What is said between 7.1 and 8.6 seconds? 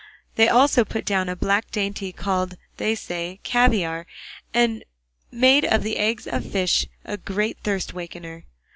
great thirst wakener.